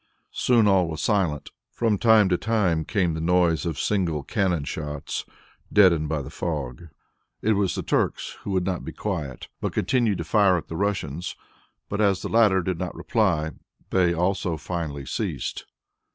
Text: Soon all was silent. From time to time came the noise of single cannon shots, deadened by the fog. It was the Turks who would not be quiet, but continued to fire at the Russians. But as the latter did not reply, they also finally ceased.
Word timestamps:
Soon 0.33 0.67
all 0.67 0.87
was 0.87 0.99
silent. 0.99 1.51
From 1.69 1.99
time 1.99 2.27
to 2.29 2.35
time 2.35 2.85
came 2.85 3.13
the 3.13 3.21
noise 3.21 3.67
of 3.67 3.77
single 3.77 4.23
cannon 4.23 4.63
shots, 4.63 5.27
deadened 5.71 6.09
by 6.09 6.23
the 6.23 6.31
fog. 6.31 6.87
It 7.43 7.51
was 7.53 7.75
the 7.75 7.83
Turks 7.83 8.35
who 8.41 8.49
would 8.49 8.65
not 8.65 8.83
be 8.83 8.93
quiet, 8.93 9.47
but 9.59 9.73
continued 9.73 10.17
to 10.17 10.23
fire 10.23 10.57
at 10.57 10.69
the 10.69 10.75
Russians. 10.75 11.35
But 11.87 12.01
as 12.01 12.23
the 12.23 12.29
latter 12.29 12.63
did 12.63 12.79
not 12.79 12.95
reply, 12.95 13.51
they 13.91 14.11
also 14.11 14.57
finally 14.57 15.05
ceased. 15.05 15.67